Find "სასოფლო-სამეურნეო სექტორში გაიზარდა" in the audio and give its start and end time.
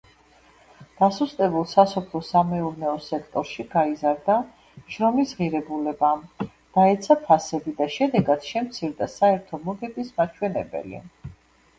1.73-4.37